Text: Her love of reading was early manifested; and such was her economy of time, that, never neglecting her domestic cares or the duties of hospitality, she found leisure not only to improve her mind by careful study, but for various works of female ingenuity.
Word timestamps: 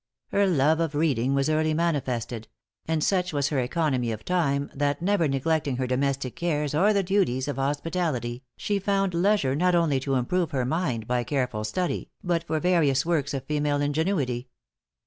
Her 0.31 0.47
love 0.47 0.79
of 0.79 0.95
reading 0.95 1.35
was 1.35 1.47
early 1.47 1.75
manifested; 1.75 2.47
and 2.87 3.03
such 3.03 3.33
was 3.33 3.49
her 3.49 3.59
economy 3.59 4.11
of 4.11 4.25
time, 4.25 4.71
that, 4.73 4.99
never 4.99 5.27
neglecting 5.27 5.75
her 5.77 5.85
domestic 5.85 6.35
cares 6.35 6.73
or 6.73 6.91
the 6.91 7.03
duties 7.03 7.47
of 7.47 7.57
hospitality, 7.57 8.41
she 8.57 8.79
found 8.79 9.13
leisure 9.13 9.55
not 9.55 9.75
only 9.75 9.99
to 9.99 10.15
improve 10.15 10.49
her 10.49 10.65
mind 10.65 11.05
by 11.05 11.23
careful 11.23 11.63
study, 11.63 12.09
but 12.23 12.43
for 12.45 12.59
various 12.59 13.05
works 13.05 13.35
of 13.35 13.43
female 13.45 13.79
ingenuity. 13.79 14.49